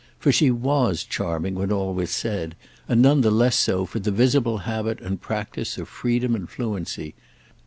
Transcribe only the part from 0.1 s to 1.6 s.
For she was charming,